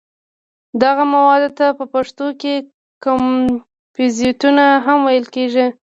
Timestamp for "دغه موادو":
0.83-1.49